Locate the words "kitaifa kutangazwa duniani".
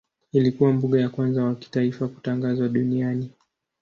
1.55-3.29